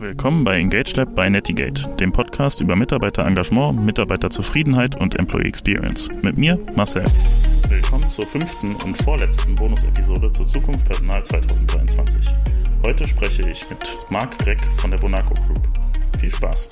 Willkommen 0.00 0.44
bei 0.44 0.56
Engage 0.58 0.96
Lab 0.96 1.14
bei 1.14 1.28
Netigate, 1.28 1.86
dem 2.00 2.10
Podcast 2.10 2.62
über 2.62 2.74
Mitarbeiterengagement, 2.74 3.84
Mitarbeiterzufriedenheit 3.84 4.98
und 4.98 5.14
Employee 5.18 5.46
Experience. 5.46 6.08
Mit 6.22 6.38
mir, 6.38 6.58
Marcel. 6.74 7.04
Willkommen 7.68 8.08
zur 8.08 8.26
fünften 8.26 8.76
und 8.76 8.96
vorletzten 8.96 9.54
Bonus-Episode 9.56 10.30
zur 10.30 10.48
Zukunft 10.48 10.86
Personal 10.86 11.22
2023. 11.22 12.34
Heute 12.86 13.06
spreche 13.06 13.42
ich 13.50 13.68
mit 13.68 13.98
Marc 14.08 14.38
Greck 14.38 14.62
von 14.78 14.90
der 14.90 14.96
Bonaco 14.96 15.34
Group. 15.34 15.68
Viel 16.18 16.30
Spaß. 16.30 16.70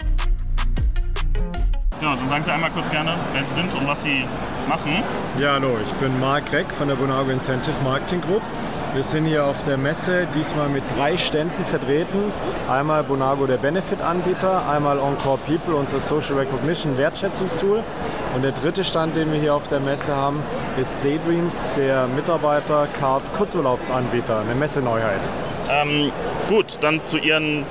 Ja, 2.00 2.16
dann 2.16 2.28
sagen 2.30 2.42
Sie 2.42 2.50
einmal 2.50 2.70
kurz 2.70 2.90
gerne, 2.90 3.12
wer 3.34 3.44
Sie 3.44 3.54
sind 3.54 3.74
und 3.74 3.86
was 3.86 4.04
Sie 4.04 4.24
machen. 4.70 5.02
Ja, 5.38 5.52
hallo, 5.52 5.76
ich 5.84 5.92
bin 6.00 6.18
Marc 6.18 6.46
Greck 6.46 6.70
von 6.70 6.88
der 6.88 6.94
Bonago 6.94 7.30
Incentive 7.30 7.76
Marketing 7.84 8.22
Group. 8.22 8.42
Wir 8.94 9.02
sind 9.02 9.26
hier 9.26 9.44
auf 9.44 9.62
der 9.64 9.76
Messe 9.76 10.26
diesmal 10.34 10.70
mit 10.70 10.82
drei 10.96 11.18
Ständen 11.18 11.62
vertreten. 11.66 12.32
Einmal 12.70 13.04
Bonago, 13.04 13.46
der 13.46 13.58
Benefit-Anbieter, 13.58 14.66
einmal 14.66 14.98
Encore 14.98 15.38
People, 15.46 15.74
unser 15.74 16.00
Social 16.00 16.38
Recognition 16.38 16.96
Wertschätzungstool. 16.96 17.84
Und 18.34 18.42
der 18.42 18.52
dritte 18.52 18.84
Stand, 18.84 19.14
den 19.14 19.30
wir 19.30 19.38
hier 19.38 19.54
auf 19.54 19.68
der 19.68 19.80
Messe 19.80 20.16
haben, 20.16 20.42
ist 20.80 20.98
Daydreams, 21.04 21.68
der 21.76 22.06
Mitarbeiter-Card 22.06 23.34
Kurzurlaubsanbieter, 23.34 24.40
eine 24.40 24.54
Messeneuheit. 24.54 25.20
Ähm, 25.70 26.10
gut, 26.48 26.78
dann 26.80 27.04
zu 27.04 27.18
Ihren 27.18 27.66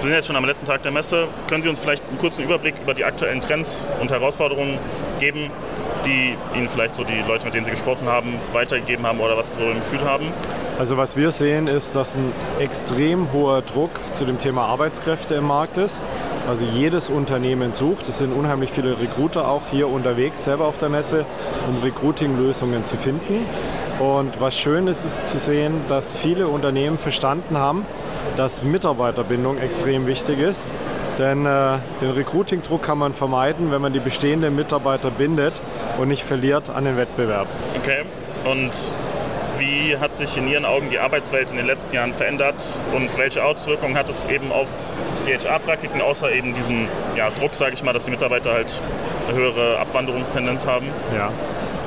wir 0.00 0.06
sind 0.06 0.14
jetzt 0.14 0.28
schon 0.28 0.36
am 0.36 0.46
letzten 0.46 0.64
Tag 0.64 0.82
der 0.82 0.92
Messe. 0.92 1.28
Können 1.46 1.62
Sie 1.62 1.68
uns 1.68 1.78
vielleicht 1.78 2.02
einen 2.08 2.16
kurzen 2.16 2.42
Überblick 2.42 2.74
über 2.82 2.94
die 2.94 3.04
aktuellen 3.04 3.42
Trends 3.42 3.86
und 4.00 4.10
Herausforderungen 4.10 4.78
geben, 5.18 5.50
die 6.04 6.36
Ihnen 6.56 6.68
vielleicht 6.68 6.94
so 6.94 7.04
die 7.04 7.20
Leute, 7.26 7.44
mit 7.44 7.54
denen 7.54 7.64
Sie 7.64 7.70
gesprochen 7.70 8.08
haben, 8.08 8.34
weitergegeben 8.52 9.06
haben 9.06 9.20
oder 9.20 9.36
was 9.36 9.56
Sie 9.56 9.62
so 9.62 9.70
im 9.70 9.80
Gefühl 9.80 10.02
haben? 10.04 10.32
Also 10.78 10.96
was 10.96 11.16
wir 11.16 11.30
sehen, 11.30 11.66
ist, 11.66 11.94
dass 11.94 12.14
ein 12.14 12.32
extrem 12.58 13.32
hoher 13.32 13.62
Druck 13.62 13.90
zu 14.12 14.24
dem 14.24 14.38
Thema 14.38 14.64
Arbeitskräfte 14.64 15.34
im 15.34 15.46
Markt 15.46 15.76
ist. 15.76 16.02
Also 16.48 16.64
jedes 16.64 17.10
Unternehmen 17.10 17.72
sucht. 17.72 18.08
Es 18.08 18.18
sind 18.18 18.32
unheimlich 18.32 18.70
viele 18.70 18.98
Recruiter 18.98 19.46
auch 19.46 19.62
hier 19.70 19.88
unterwegs, 19.88 20.44
selber 20.44 20.64
auf 20.64 20.78
der 20.78 20.88
Messe, 20.88 21.26
um 21.68 21.82
Recruiting-Lösungen 21.82 22.84
zu 22.84 22.96
finden. 22.96 23.46
Und 23.98 24.40
was 24.40 24.58
schön 24.58 24.86
ist, 24.86 25.04
ist 25.04 25.28
zu 25.28 25.38
sehen, 25.38 25.74
dass 25.88 26.18
viele 26.18 26.48
Unternehmen 26.48 26.96
verstanden 26.96 27.58
haben, 27.58 27.84
dass 28.36 28.62
Mitarbeiterbindung 28.62 29.58
extrem 29.58 30.06
wichtig 30.06 30.38
ist. 30.38 30.66
Denn 31.20 31.44
äh, 31.44 31.76
den 32.00 32.12
Recruiting-Druck 32.12 32.82
kann 32.82 32.96
man 32.96 33.12
vermeiden, 33.12 33.70
wenn 33.70 33.82
man 33.82 33.92
die 33.92 34.00
bestehenden 34.00 34.56
Mitarbeiter 34.56 35.10
bindet 35.10 35.60
und 35.98 36.08
nicht 36.08 36.24
verliert 36.24 36.70
an 36.70 36.84
den 36.84 36.96
Wettbewerb. 36.96 37.46
Okay. 37.76 38.04
Und 38.50 38.94
wie 39.58 39.98
hat 39.98 40.14
sich 40.14 40.38
in 40.38 40.48
Ihren 40.48 40.64
Augen 40.64 40.88
die 40.88 40.98
Arbeitswelt 40.98 41.50
in 41.50 41.58
den 41.58 41.66
letzten 41.66 41.94
Jahren 41.94 42.14
verändert 42.14 42.80
und 42.94 43.18
welche 43.18 43.44
Auswirkungen 43.44 43.98
hat 43.98 44.08
es 44.08 44.24
eben 44.24 44.50
auf 44.50 44.80
die 45.26 45.34
HR-Praktiken, 45.36 46.00
außer 46.00 46.32
eben 46.32 46.54
diesem 46.54 46.88
ja, 47.14 47.28
Druck, 47.28 47.54
sage 47.54 47.74
ich 47.74 47.82
mal, 47.82 47.92
dass 47.92 48.04
die 48.04 48.12
Mitarbeiter 48.12 48.52
halt 48.52 48.80
eine 49.28 49.36
höhere 49.36 49.78
Abwanderungstendenz 49.78 50.66
haben? 50.66 50.86
Ja. 51.14 51.30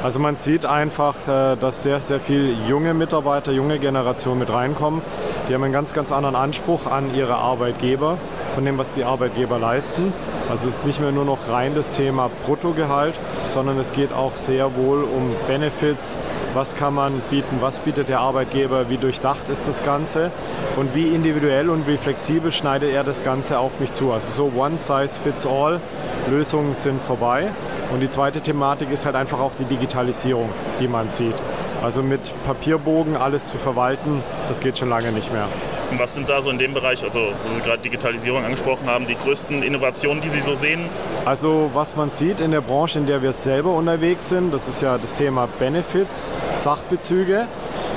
Also 0.03 0.19
man 0.19 0.35
sieht 0.35 0.67
einfach, 0.67 1.15
äh, 1.27 1.55
dass 1.55 1.81
sehr, 1.81 2.01
sehr 2.01 2.19
viele 2.19 2.51
junge 2.67 2.93
Mitarbeiter, 2.93 3.51
junge 3.51 3.79
Generationen 3.79 4.37
mit 4.37 4.51
reinkommen. 4.51 5.01
Die 5.49 5.55
haben 5.55 5.63
einen 5.63 5.73
ganz, 5.73 5.93
ganz 5.93 6.11
anderen 6.11 6.35
Anspruch 6.35 6.85
an 6.85 7.15
ihre 7.15 7.35
Arbeitgeber, 7.35 8.19
von 8.53 8.65
dem, 8.65 8.77
was 8.77 8.93
die 8.93 9.03
Arbeitgeber 9.03 9.59
leisten. 9.59 10.13
Also 10.49 10.67
es 10.67 10.77
ist 10.77 10.85
nicht 10.85 11.01
mehr 11.01 11.11
nur 11.11 11.25
noch 11.25 11.49
rein 11.49 11.75
das 11.75 11.91
Thema 11.91 12.29
Bruttogehalt, 12.45 13.19
sondern 13.47 13.79
es 13.79 13.91
geht 13.91 14.13
auch 14.13 14.35
sehr 14.35 14.75
wohl 14.75 15.03
um 15.03 15.33
Benefits. 15.47 16.15
Was 16.53 16.75
kann 16.75 16.93
man 16.93 17.21
bieten? 17.29 17.57
Was 17.59 17.79
bietet 17.79 18.09
der 18.09 18.19
Arbeitgeber? 18.19 18.89
Wie 18.89 18.97
durchdacht 18.97 19.49
ist 19.49 19.67
das 19.67 19.83
Ganze? 19.83 20.31
Und 20.77 20.93
wie 20.95 21.07
individuell 21.07 21.69
und 21.69 21.87
wie 21.87 21.97
flexibel 21.97 22.51
schneidet 22.51 22.91
er 22.91 23.03
das 23.03 23.23
Ganze 23.23 23.57
auf 23.57 23.79
mich 23.79 23.93
zu? 23.93 24.11
Also 24.11 24.49
so 24.49 24.59
One 24.59 24.77
Size 24.77 25.19
Fits 25.21 25.47
All 25.47 25.81
Lösungen 26.29 26.73
sind 26.73 27.01
vorbei. 27.01 27.49
Und 27.91 27.99
die 27.99 28.09
zweite 28.09 28.41
Thematik 28.41 28.91
ist 28.91 29.05
halt 29.05 29.15
einfach 29.15 29.39
auch 29.39 29.55
die 29.55 29.65
Digitalisierung, 29.65 30.49
die 30.79 30.87
man 30.87 31.09
sieht. 31.09 31.35
Also 31.83 32.01
mit 32.01 32.33
Papierbogen 32.45 33.17
alles 33.17 33.49
zu 33.49 33.57
verwalten, 33.57 34.23
das 34.47 34.61
geht 34.61 34.77
schon 34.77 34.87
lange 34.87 35.11
nicht 35.11 35.33
mehr. 35.33 35.49
Und 35.91 35.99
was 35.99 36.15
sind 36.15 36.29
da 36.29 36.41
so 36.41 36.49
in 36.49 36.57
dem 36.57 36.73
Bereich, 36.73 37.03
also 37.03 37.33
wo 37.45 37.53
Sie 37.53 37.61
gerade 37.61 37.81
Digitalisierung 37.81 38.45
angesprochen 38.45 38.87
haben, 38.87 39.05
die 39.05 39.15
größten 39.15 39.61
Innovationen, 39.61 40.21
die 40.21 40.29
Sie 40.29 40.39
so 40.39 40.55
sehen? 40.55 40.89
Also 41.25 41.71
was 41.73 41.97
man 41.97 42.09
sieht 42.09 42.39
in 42.39 42.51
der 42.51 42.61
Branche, 42.61 42.99
in 42.99 43.05
der 43.05 43.21
wir 43.21 43.33
selber 43.33 43.73
unterwegs 43.73 44.29
sind, 44.29 44.53
das 44.53 44.69
ist 44.69 44.81
ja 44.81 44.97
das 44.97 45.15
Thema 45.15 45.49
Benefits, 45.59 46.31
Sachbezüge. 46.55 47.47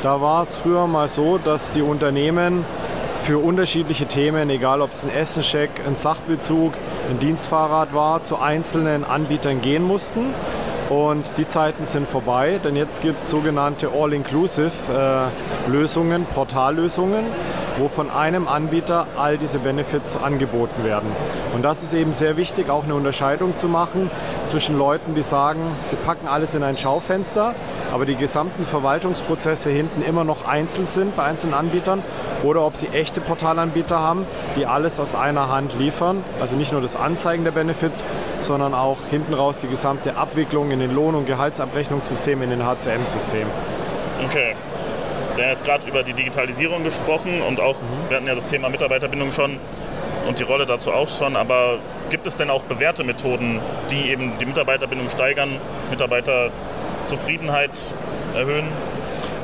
Da 0.03 0.20
war 0.20 0.42
es 0.42 0.56
früher 0.56 0.88
mal 0.88 1.06
so, 1.06 1.38
dass 1.38 1.70
die 1.70 1.82
Unternehmen 1.82 2.64
für 3.22 3.38
unterschiedliche 3.38 4.06
Themen, 4.06 4.50
egal 4.50 4.82
ob 4.82 4.91
es 4.91 5.04
ein 5.04 5.10
Essenscheck, 5.10 5.70
ein 5.86 5.94
Sachbezug, 5.94 6.74
ein 7.08 7.20
Dienstfahrrad 7.20 7.94
war, 7.94 8.24
zu 8.24 8.38
einzelnen 8.38 9.04
Anbietern 9.04 9.60
gehen 9.60 9.84
mussten. 9.84 10.34
Und 10.88 11.32
die 11.36 11.48
Zeiten 11.48 11.84
sind 11.84 12.08
vorbei, 12.08 12.60
denn 12.62 12.76
jetzt 12.76 13.02
gibt 13.02 13.24
es 13.24 13.30
sogenannte 13.30 13.91
All-Inclusive-Lösungen, 13.92 16.22
äh, 16.22 16.26
Portallösungen, 16.32 17.24
wo 17.78 17.88
von 17.88 18.08
einem 18.08 18.47
Anbieter 18.47 19.08
all 19.19 19.36
diese 19.36 19.58
Benefits 19.58 20.16
angeboten 20.16 20.84
werden. 20.84 21.10
Und 21.54 21.62
das 21.62 21.82
ist 21.82 21.92
eben 21.92 22.12
sehr 22.12 22.36
wichtig, 22.36 22.70
auch 22.70 22.84
eine 22.84 22.94
Unterscheidung 22.94 23.56
zu 23.56 23.66
machen 23.69 24.12
zwischen 24.44 24.78
Leuten, 24.78 25.16
die 25.16 25.22
sagen, 25.22 25.60
sie 25.86 25.97
packen 25.97 26.28
alles 26.28 26.54
in 26.54 26.62
ein 26.62 26.76
Schaufenster, 26.76 27.56
aber 27.92 28.06
die 28.06 28.16
gesamten 28.16 28.64
Verwaltungsprozesse 28.64 29.70
hinten 29.70 30.02
immer 30.02 30.24
noch 30.24 30.47
einzeln 30.47 30.86
sind 30.86 31.16
bei 31.16 31.24
einzelnen 31.24 31.54
Anbietern 31.54 32.02
oder 32.42 32.64
ob 32.64 32.76
sie 32.76 32.88
echte 32.88 33.20
Portalanbieter 33.20 33.98
haben, 33.98 34.26
die 34.56 34.66
alles 34.66 35.00
aus 35.00 35.14
einer 35.14 35.48
Hand 35.48 35.78
liefern. 35.78 36.24
Also 36.41 36.56
nicht 36.56 36.72
nur 36.72 36.80
das 36.80 36.97
Anzeigen 36.97 37.44
der 37.44 37.52
Benefits, 37.52 38.04
sondern 38.38 38.74
auch 38.74 38.98
hinten 39.10 39.34
raus 39.34 39.60
die 39.60 39.69
gesamte 39.69 40.16
Abwicklung 40.16 40.70
in 40.70 40.80
den 40.80 40.94
Lohn- 40.94 41.14
und 41.14 41.26
Gehaltsabrechnungssystemen, 41.26 42.44
in 42.44 42.58
den 42.58 42.66
HCM-Systemen. 42.66 43.50
Okay. 44.24 44.54
Sie 45.30 45.42
haben 45.42 45.50
jetzt 45.50 45.64
gerade 45.64 45.86
über 45.88 46.03
die 46.03 46.12
Digitalisierung 46.12 46.84
gesprochen 46.84 47.42
und 47.42 47.60
auch, 47.60 47.74
mhm. 47.74 48.08
wir 48.08 48.16
hatten 48.16 48.26
ja 48.26 48.34
das 48.34 48.47
Thema 48.47 48.68
Mitarbeiterbindung 48.68 49.32
schon 49.32 49.58
und 50.26 50.38
die 50.38 50.44
Rolle 50.44 50.66
dazu 50.66 50.92
auch 50.92 51.08
schon, 51.08 51.36
aber 51.36 51.78
gibt 52.10 52.26
es 52.26 52.36
denn 52.36 52.50
auch 52.50 52.62
bewährte 52.64 53.04
Methoden, 53.04 53.60
die 53.91 54.10
eben 54.10 54.32
die 54.38 54.47
Mitarbeiterbindung 54.47 55.08
steigern, 55.08 55.58
Mitarbeiterzufriedenheit 57.06 57.94
erhöhen? 58.34 58.67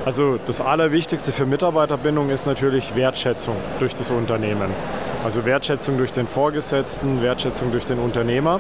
Also 0.04 0.38
das 0.44 0.60
Allerwichtigste 0.60 1.30
für 1.30 1.46
Mitarbeiterbindung 1.46 2.30
ist 2.30 2.46
natürlich 2.46 2.96
Wertschätzung 2.96 3.56
durch 3.78 3.94
das 3.94 4.10
Unternehmen. 4.10 4.70
Also 5.24 5.44
Wertschätzung 5.44 5.96
durch 5.96 6.12
den 6.12 6.26
Vorgesetzten, 6.26 7.22
Wertschätzung 7.22 7.70
durch 7.70 7.84
den 7.84 8.00
Unternehmer. 8.00 8.58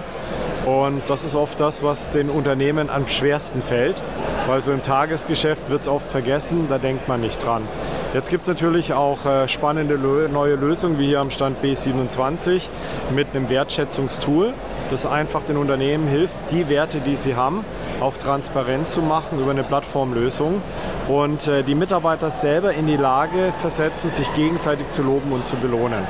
Und 0.66 1.02
das 1.08 1.24
ist 1.24 1.34
oft 1.34 1.58
das, 1.58 1.82
was 1.82 2.12
den 2.12 2.30
Unternehmen 2.30 2.88
am 2.88 3.08
schwersten 3.08 3.60
fällt, 3.60 4.00
weil 4.46 4.60
so 4.60 4.70
im 4.70 4.82
Tagesgeschäft 4.82 5.68
wird 5.68 5.80
es 5.80 5.88
oft 5.88 6.12
vergessen, 6.12 6.66
da 6.68 6.78
denkt 6.78 7.08
man 7.08 7.20
nicht 7.20 7.44
dran. 7.44 7.66
Jetzt 8.14 8.30
gibt 8.30 8.42
es 8.42 8.48
natürlich 8.48 8.92
auch 8.92 9.26
äh, 9.26 9.48
spannende 9.48 9.98
neue 9.98 10.54
Lösungen, 10.54 11.00
wie 11.00 11.06
hier 11.06 11.18
am 11.18 11.32
Stand 11.32 11.64
B27 11.64 12.68
mit 13.12 13.34
einem 13.34 13.48
Wertschätzungstool, 13.48 14.52
das 14.90 15.04
einfach 15.04 15.42
den 15.42 15.56
Unternehmen 15.56 16.06
hilft, 16.06 16.36
die 16.52 16.68
Werte, 16.68 17.00
die 17.00 17.16
sie 17.16 17.34
haben, 17.34 17.64
auch 18.02 18.16
transparent 18.16 18.88
zu 18.88 19.00
machen 19.00 19.38
über 19.40 19.52
eine 19.52 19.64
Plattformlösung 19.64 20.60
und 21.08 21.48
äh, 21.48 21.62
die 21.62 21.74
Mitarbeiter 21.74 22.30
selber 22.30 22.72
in 22.72 22.86
die 22.86 22.96
Lage 22.96 23.52
versetzen, 23.60 24.10
sich 24.10 24.32
gegenseitig 24.34 24.90
zu 24.90 25.02
loben 25.02 25.32
und 25.32 25.46
zu 25.46 25.56
belohnen. 25.56 26.06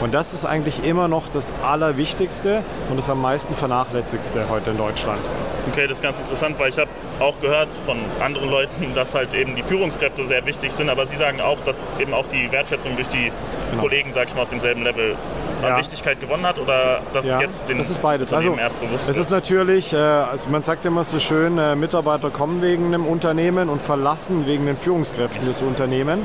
Und 0.00 0.14
das 0.14 0.34
ist 0.34 0.44
eigentlich 0.44 0.84
immer 0.84 1.06
noch 1.06 1.28
das 1.28 1.54
Allerwichtigste 1.62 2.64
und 2.90 2.96
das 2.96 3.08
am 3.08 3.22
meisten 3.22 3.54
vernachlässigste 3.54 4.48
heute 4.50 4.70
in 4.70 4.76
Deutschland. 4.76 5.20
Okay, 5.70 5.86
das 5.86 5.98
ist 5.98 6.02
ganz 6.02 6.18
interessant, 6.18 6.58
weil 6.58 6.70
ich 6.70 6.78
habe 6.78 6.90
auch 7.20 7.38
gehört 7.38 7.72
von 7.72 7.98
anderen 8.20 8.50
Leuten, 8.50 8.92
dass 8.94 9.14
halt 9.14 9.32
eben 9.34 9.54
die 9.54 9.62
Führungskräfte 9.62 10.26
sehr 10.26 10.44
wichtig 10.44 10.72
sind, 10.72 10.90
aber 10.90 11.06
sie 11.06 11.16
sagen 11.16 11.40
auch, 11.40 11.60
dass 11.60 11.86
eben 12.00 12.14
auch 12.14 12.26
die 12.26 12.50
Wertschätzung 12.50 12.96
durch 12.96 13.08
die 13.08 13.30
genau. 13.70 13.82
Kollegen, 13.82 14.12
sag 14.12 14.26
ich 14.26 14.34
mal, 14.34 14.42
auf 14.42 14.48
demselben 14.48 14.82
Level 14.82 15.16
an 15.64 15.78
Wichtigkeit 15.78 16.20
gewonnen 16.20 16.44
hat 16.44 16.58
oder 16.58 17.00
dass 17.12 17.24
ja, 17.24 17.34
es 17.34 17.40
jetzt 17.40 17.68
den 17.68 17.78
das 17.78 17.90
ist 17.90 18.02
beides. 18.02 18.32
Unternehmen 18.32 18.58
also, 18.58 18.62
erst 18.62 18.80
bewusst 18.80 19.08
Es 19.08 19.16
ist 19.16 19.30
natürlich, 19.30 19.92
äh, 19.92 19.96
also 19.96 20.48
man 20.48 20.62
sagt 20.62 20.84
ja 20.84 20.90
immer 20.90 21.04
so 21.04 21.18
schön, 21.18 21.58
äh, 21.58 21.76
Mitarbeiter 21.76 22.30
kommen 22.30 22.62
wegen 22.62 22.86
einem 22.86 23.06
Unternehmen 23.06 23.68
und 23.68 23.82
verlassen 23.82 24.46
wegen 24.46 24.66
den 24.66 24.76
Führungskräften 24.76 25.46
des 25.46 25.62
Unternehmens. 25.62 26.24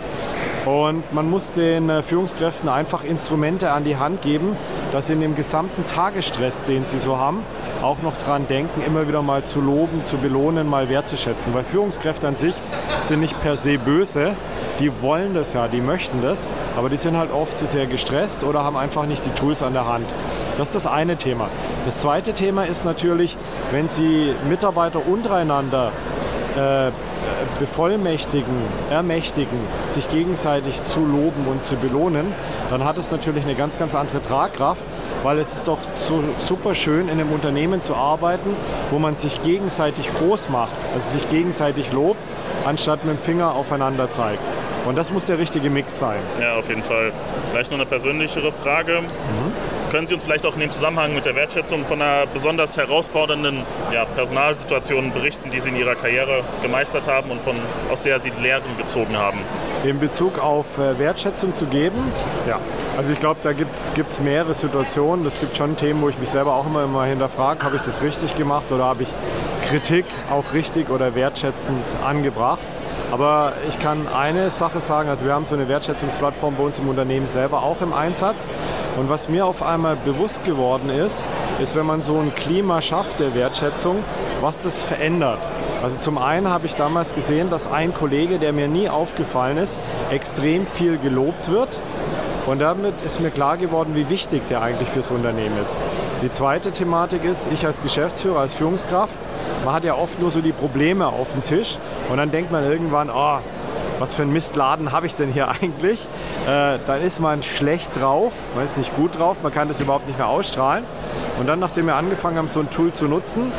Und 0.66 1.14
man 1.14 1.30
muss 1.30 1.54
den 1.54 1.90
äh, 1.90 2.04
Führungskräften 2.04 2.68
einfach 2.68 3.04
Instrumente 3.04 3.72
an 3.72 3.86
die 3.86 3.96
Hand 3.96 4.22
geben, 4.22 4.58
dass 4.92 5.08
sie 5.08 5.14
in 5.14 5.22
dem 5.22 5.36
gesamten 5.36 5.86
Tagesstress, 5.86 6.66
den 6.66 6.84
sie 6.84 6.98
so 6.98 7.18
haben, 7.18 7.44
auch 7.88 8.02
noch 8.02 8.18
daran 8.18 8.48
denken, 8.48 8.82
immer 8.86 9.08
wieder 9.08 9.22
mal 9.22 9.46
zu 9.46 9.62
loben, 9.62 10.04
zu 10.04 10.18
belohnen, 10.18 10.70
mal 10.70 10.90
wertzuschätzen. 10.90 11.54
Weil 11.54 11.64
Führungskräfte 11.64 12.28
an 12.28 12.36
sich 12.36 12.54
sind 13.00 13.22
nicht 13.22 13.42
per 13.42 13.56
se 13.56 13.78
böse, 13.78 14.34
die 14.80 15.02
wollen 15.02 15.34
das 15.34 15.54
ja, 15.54 15.70
die 15.70 15.80
möchten 15.80 16.22
das, 16.22 16.50
aber 16.76 16.90
die 16.90 16.98
sind 16.98 17.18
halt 17.18 17.32
oft 17.32 17.58
zu 17.58 17.66
sehr 17.66 17.86
gestresst 17.88 18.44
oder 18.44 18.64
haben 18.64 18.76
einfach 18.76 19.06
nicht 19.06 19.26
die 19.26 19.30
Tools 19.32 19.64
an 19.64 19.72
der 19.74 19.88
Hand. 19.88 20.06
Das 20.58 20.68
ist 20.70 20.76
das 20.76 20.88
eine 20.88 21.16
Thema. 21.16 21.50
Das 21.86 22.02
zweite 22.02 22.34
Thema 22.34 22.66
ist 22.66 22.84
natürlich, 22.84 23.38
wenn 23.72 23.88
Sie 23.88 24.34
Mitarbeiter 24.50 25.08
untereinander 25.08 25.92
äh, 26.58 26.92
bevollmächtigen, 27.60 28.56
ermächtigen, 28.90 29.60
sich 29.88 30.10
gegenseitig 30.12 30.84
zu 30.84 31.00
loben 31.00 31.46
und 31.50 31.64
zu 31.64 31.76
belohnen, 31.78 32.34
dann 32.70 32.84
hat 32.84 32.98
es 32.98 33.12
natürlich 33.12 33.46
eine 33.46 33.56
ganz, 33.56 33.80
ganz 33.80 33.96
andere 33.96 34.22
Tragkraft, 34.22 34.84
weil 35.24 35.40
es 35.40 35.54
ist 35.54 35.68
doch 35.68 35.80
so 35.96 36.24
super 36.40 36.76
schön, 36.76 37.10
in 37.10 37.20
einem 37.20 37.32
Unternehmen 37.32 37.82
zu 37.82 37.96
arbeiten, 37.96 38.56
wo 38.92 39.00
man 39.00 39.16
sich 39.16 39.42
gegenseitig 39.42 40.14
groß 40.14 40.50
macht, 40.50 40.74
also 40.94 41.10
sich 41.10 41.30
gegenseitig 41.30 41.92
lobt, 41.92 42.22
anstatt 42.66 43.06
mit 43.06 43.18
dem 43.18 43.22
Finger 43.22 43.54
aufeinander 43.54 44.10
zeigt. 44.12 44.42
Und 44.86 44.98
das 44.98 45.12
muss 45.12 45.26
der 45.26 45.38
richtige 45.38 45.70
Mix 45.70 46.00
sein. 46.00 46.20
Ja, 46.40 46.56
auf 46.56 46.70
jeden 46.70 46.84
Fall. 46.84 47.12
Vielleicht 47.52 47.72
noch 47.72 47.78
eine 47.78 47.86
persönlichere 47.86 48.52
Frage. 48.52 49.02
Mhm. 49.02 49.54
Können 49.92 50.06
Sie 50.06 50.14
uns 50.14 50.26
vielleicht 50.26 50.46
auch 50.46 50.54
in 50.56 50.60
dem 50.60 50.72
Zusammenhang 50.72 51.14
mit 51.14 51.26
der 51.26 51.34
Wertschätzung 51.36 51.86
von 51.86 52.02
einer 52.02 52.28
besonders 52.28 52.76
herausfordernden 52.76 53.64
ja, 53.94 54.04
Personalsituation 54.04 55.14
berichten, 55.14 55.50
die 55.50 55.62
Sie 55.62 55.70
in 55.70 55.78
Ihrer 55.78 55.96
Karriere 55.96 56.44
gemeistert 56.62 57.08
haben 57.08 57.32
und 57.32 57.42
von, 57.42 57.56
aus 57.90 58.02
der 58.02 58.20
Sie 58.20 58.34
Lehren 58.42 58.76
gezogen 58.78 59.18
haben? 59.18 59.40
In 59.86 59.98
Bezug 59.98 60.40
auf 60.40 60.78
äh, 60.78 61.00
Wertschätzung 61.00 61.56
zu 61.56 61.68
geben? 61.68 61.96
Ja. 62.46 62.60
Also 62.98 63.14
ich 63.14 63.20
glaube, 63.20 63.40
da 63.44 63.54
gibt 63.54 63.76
es 63.76 64.20
mehrere 64.20 64.54
Situationen. 64.54 65.26
Es 65.26 65.40
gibt 65.40 65.56
schon 65.56 65.78
Themen, 65.78 66.02
wo 66.02 66.10
ich 66.10 66.18
mich 66.18 66.30
selber 66.30 66.56
auch 66.56 66.66
immer, 66.66 66.84
immer 66.84 67.06
hinterfrage, 67.06 67.64
habe 67.64 67.78
ich 67.78 67.82
das 67.84 68.02
richtig 68.02 68.36
gemacht 68.36 68.70
oder 68.74 68.84
habe 68.84 69.04
ich 69.04 69.10
Kritik 69.70 70.06
auch 70.30 70.52
richtig 70.54 70.90
oder 70.90 71.16
wertschätzend 71.16 71.86
angebracht. 72.04 72.60
Aber 73.12 73.54
ich 73.70 73.80
kann 73.80 74.08
eine 74.08 74.50
Sache 74.50 74.82
sagen, 74.82 75.08
also 75.08 75.26
wir 75.26 75.34
haben 75.34 75.46
so 75.46 75.56
eine 75.56 75.70
Wertschätzungsplattform 75.70 76.56
bei 76.56 76.64
uns 76.64 76.80
im 76.80 76.90
Unternehmen 76.90 77.28
selber 77.28 77.64
auch 77.64 77.82
im 77.82 77.94
Einsatz. 77.94 78.46
Und 78.98 79.10
was 79.10 79.30
mir 79.30 79.46
auf 79.46 79.62
einmal 79.62 79.96
bewusst 79.96 80.44
geworden 80.44 80.90
ist, 80.90 81.30
ist, 81.62 81.76
wenn 81.76 81.86
man 81.86 82.02
so 82.02 82.18
ein 82.18 82.34
Klima 82.34 82.82
schafft 82.82 83.20
der 83.20 83.36
Wertschätzung, 83.36 84.04
was 84.42 84.64
das 84.64 84.84
verändert. 84.84 85.40
Also 85.84 86.00
zum 86.00 86.18
einen 86.18 86.50
habe 86.50 86.66
ich 86.66 86.74
damals 86.74 87.14
gesehen, 87.14 87.52
dass 87.52 87.72
ein 87.72 87.94
Kollege, 87.94 88.40
der 88.40 88.54
mir 88.54 88.68
nie 88.68 88.90
aufgefallen 88.90 89.58
ist, 89.60 89.80
extrem 90.10 90.66
viel 90.66 90.98
gelobt 90.98 91.52
wird. 91.52 91.80
Und 92.48 92.60
damit 92.60 93.02
ist 93.04 93.20
mir 93.20 93.30
klar 93.30 93.58
geworden, 93.58 93.94
wie 93.94 94.10
wichtig 94.10 94.42
der 94.50 94.64
eigentlich 94.64 94.90
fürs 94.90 95.12
Unternehmen 95.12 95.58
ist. 95.62 95.78
Die 96.24 96.32
zweite 96.32 96.72
Thematik 96.72 97.24
ist, 97.24 97.52
ich 97.52 97.66
als 97.68 97.84
Geschäftsführer, 97.84 98.40
als 98.40 98.56
Führungskraft, 98.56 99.14
man 99.64 99.76
hat 99.76 99.84
ja 99.84 99.94
oft 99.94 100.20
nur 100.20 100.32
so 100.32 100.42
die 100.42 100.54
Probleme 100.54 101.08
auf 101.08 101.34
dem 101.34 101.44
Tisch 101.44 101.78
und 102.10 102.18
dann 102.18 102.32
denkt 102.32 102.52
man 102.52 102.64
irgendwann, 102.64 103.12
oh, 103.12 103.40
was 104.00 104.16
für 104.16 104.24
ein 104.24 104.32
Mistladen 104.32 104.92
habe 104.92 105.08
ich 105.08 105.16
denn 105.16 105.32
hier 105.32 105.50
eigentlich? 105.62 106.08
Äh, 106.48 106.80
dann 106.86 107.02
ist 107.02 107.20
man 107.20 107.44
schlecht 107.44 108.00
drauf, 108.00 108.34
man 108.56 108.64
ist 108.64 108.78
nicht 108.78 108.96
gut 108.96 109.18
drauf, 109.18 109.38
man 109.44 109.54
kann 109.54 109.68
das 109.68 109.80
überhaupt 109.80 110.08
nicht 110.08 110.18
mehr 110.18 110.28
ausstrahlen. 110.28 110.84
Und 111.40 111.48
dann, 111.48 111.60
nachdem 111.60 111.86
wir 111.86 111.96
angefangen 111.96 112.38
haben, 112.38 112.48
so 112.48 112.60
ein 112.60 112.70
Tool 112.70 112.92
zu 112.94 113.06
nutzen, 113.06 113.52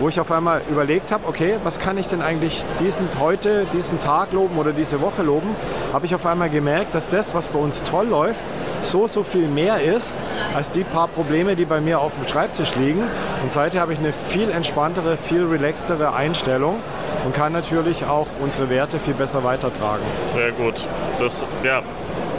wo 0.00 0.08
ich 0.08 0.18
auf 0.18 0.32
einmal 0.32 0.62
überlegt 0.70 1.12
habe, 1.12 1.26
okay, 1.28 1.56
was 1.62 1.78
kann 1.78 1.98
ich 1.98 2.08
denn 2.08 2.20
eigentlich 2.20 2.64
diesen 2.80 3.08
heute, 3.20 3.66
diesen 3.72 4.00
Tag 4.00 4.32
loben 4.32 4.58
oder 4.58 4.72
diese 4.72 5.00
Woche 5.00 5.22
loben, 5.22 5.50
habe 5.92 6.06
ich 6.06 6.14
auf 6.14 6.26
einmal 6.26 6.50
gemerkt, 6.50 6.94
dass 6.94 7.08
das, 7.08 7.34
was 7.34 7.48
bei 7.48 7.58
uns 7.58 7.84
toll 7.84 8.08
läuft, 8.08 8.40
so, 8.80 9.06
so 9.06 9.22
viel 9.22 9.48
mehr 9.48 9.80
ist 9.80 10.14
als 10.54 10.70
die 10.70 10.84
paar 10.84 11.08
Probleme, 11.08 11.56
die 11.56 11.64
bei 11.64 11.80
mir 11.80 12.00
auf 12.00 12.14
dem 12.14 12.26
Schreibtisch 12.26 12.74
liegen. 12.76 13.02
Und 13.42 13.52
seither 13.52 13.80
habe 13.80 13.92
ich 13.92 13.98
eine 13.98 14.12
viel 14.12 14.50
entspanntere, 14.50 15.16
viel 15.16 15.44
relaxtere 15.44 16.14
Einstellung 16.14 16.80
und 17.24 17.34
kann 17.34 17.52
natürlich 17.52 18.04
auch 18.04 18.26
unsere 18.40 18.70
Werte 18.70 18.98
viel 18.98 19.14
besser 19.14 19.44
weitertragen. 19.44 20.04
Sehr 20.26 20.52
gut. 20.52 20.88
Das 21.18 21.44
ja, 21.62 21.82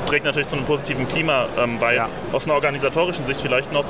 trägt 0.05 0.25
natürlich 0.25 0.47
zu 0.47 0.55
einem 0.55 0.65
positiven 0.65 1.07
Klima 1.07 1.47
ähm, 1.57 1.79
bei. 1.79 1.95
Ja. 1.95 2.09
Aus 2.31 2.45
einer 2.45 2.53
organisatorischen 2.53 3.25
Sicht 3.25 3.41
vielleicht 3.41 3.71
noch, 3.73 3.85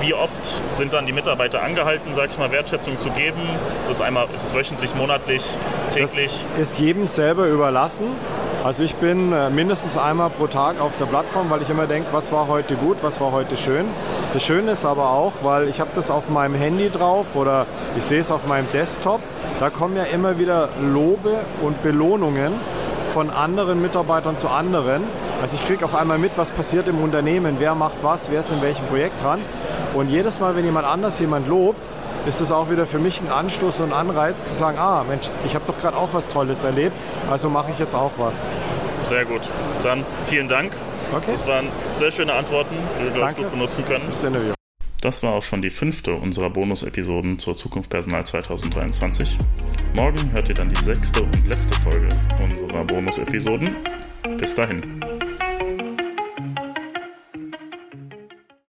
wie 0.00 0.14
oft 0.14 0.62
sind 0.74 0.92
dann 0.92 1.06
die 1.06 1.12
Mitarbeiter 1.12 1.62
angehalten, 1.62 2.14
sag 2.14 2.30
ich 2.30 2.38
mal, 2.38 2.50
Wertschätzung 2.50 2.98
zu 2.98 3.10
geben? 3.10 3.40
Ist 3.80 3.90
es 3.90 4.00
einmal, 4.00 4.26
ist 4.34 4.46
es 4.46 4.54
wöchentlich, 4.54 4.94
monatlich, 4.94 5.58
täglich? 5.90 6.46
Das 6.58 6.70
ist 6.70 6.78
jedem 6.78 7.06
selber 7.06 7.46
überlassen. 7.46 8.08
Also 8.62 8.82
ich 8.82 8.94
bin 8.96 9.32
äh, 9.32 9.48
mindestens 9.48 9.96
einmal 9.96 10.28
pro 10.28 10.46
Tag 10.46 10.82
auf 10.82 10.94
der 10.98 11.06
Plattform, 11.06 11.48
weil 11.48 11.62
ich 11.62 11.70
immer 11.70 11.86
denke, 11.86 12.08
was 12.12 12.30
war 12.30 12.46
heute 12.46 12.74
gut, 12.74 12.98
was 13.00 13.18
war 13.18 13.32
heute 13.32 13.56
schön. 13.56 13.86
Das 14.34 14.44
Schöne 14.44 14.72
ist 14.72 14.84
aber 14.84 15.12
auch, 15.12 15.32
weil 15.40 15.68
ich 15.68 15.80
habe 15.80 15.90
das 15.94 16.10
auf 16.10 16.28
meinem 16.28 16.54
Handy 16.54 16.90
drauf 16.90 17.36
oder 17.36 17.64
ich 17.96 18.04
sehe 18.04 18.20
es 18.20 18.30
auf 18.30 18.46
meinem 18.46 18.70
Desktop, 18.70 19.22
da 19.60 19.70
kommen 19.70 19.96
ja 19.96 20.02
immer 20.02 20.38
wieder 20.38 20.68
Lobe 20.78 21.36
und 21.62 21.82
Belohnungen 21.82 22.52
von 23.14 23.30
anderen 23.30 23.80
Mitarbeitern 23.80 24.36
zu 24.36 24.48
anderen. 24.48 25.04
Also 25.40 25.56
ich 25.56 25.66
kriege 25.66 25.82
auf 25.82 25.94
einmal 25.94 26.18
mit, 26.18 26.32
was 26.36 26.52
passiert 26.52 26.86
im 26.86 27.02
Unternehmen, 27.02 27.56
wer 27.60 27.74
macht 27.74 28.02
was, 28.02 28.30
wer 28.30 28.40
ist 28.40 28.52
in 28.52 28.60
welchem 28.60 28.84
Projekt 28.88 29.24
dran. 29.24 29.40
Und 29.94 30.10
jedes 30.10 30.38
Mal, 30.38 30.54
wenn 30.54 30.66
jemand 30.66 30.86
anders 30.86 31.18
jemand 31.18 31.48
lobt, 31.48 31.80
ist 32.26 32.40
es 32.40 32.52
auch 32.52 32.70
wieder 32.70 32.86
für 32.86 32.98
mich 32.98 33.20
ein 33.20 33.30
Anstoß 33.30 33.80
und 33.80 33.92
ein 33.92 34.08
Anreiz 34.08 34.48
zu 34.48 34.54
sagen, 34.54 34.78
ah 34.78 35.04
Mensch, 35.08 35.30
ich 35.44 35.54
habe 35.54 35.64
doch 35.66 35.78
gerade 35.78 35.96
auch 35.96 36.10
was 36.12 36.28
Tolles 36.28 36.64
erlebt, 36.64 36.96
also 37.30 37.48
mache 37.48 37.70
ich 37.70 37.78
jetzt 37.78 37.94
auch 37.94 38.12
was. 38.18 38.46
Sehr 39.04 39.24
gut. 39.24 39.42
Dann 39.82 40.04
vielen 40.26 40.48
Dank. 40.48 40.76
Okay. 41.12 41.32
Das 41.32 41.46
waren 41.46 41.68
sehr 41.94 42.10
schöne 42.10 42.32
Antworten, 42.34 42.76
die 43.00 43.14
wir, 43.14 43.28
ich, 43.28 43.36
gut 43.36 43.50
benutzen 43.50 43.84
können. 43.84 44.04
Das 44.10 44.22
Interview. 44.22 44.54
Das 45.00 45.22
war 45.22 45.32
auch 45.32 45.42
schon 45.42 45.62
die 45.62 45.70
fünfte 45.70 46.14
unserer 46.14 46.50
Bonus-Episoden 46.50 47.38
zur 47.38 47.56
Zukunft 47.56 47.88
Personal 47.88 48.24
2023. 48.24 49.38
Morgen 49.94 50.30
hört 50.32 50.48
ihr 50.50 50.54
dann 50.54 50.68
die 50.68 50.80
sechste 50.80 51.22
und 51.22 51.48
letzte 51.48 51.80
Folge 51.80 52.08
unserer 52.42 52.84
Bonus-Episoden. 52.84 53.76
Bis 54.38 54.54
dahin. 54.54 55.00